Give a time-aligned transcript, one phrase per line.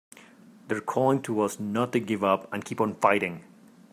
[0.67, 3.43] They're calling to us not to give up and to keep on fighting!